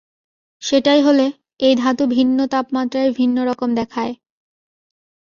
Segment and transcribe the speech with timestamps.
[0.61, 1.25] সেটাই হলে,
[1.59, 4.13] এই ধাতু ভিন্ন তাপমাত্রায় ভিন্ন রকম দেখায়।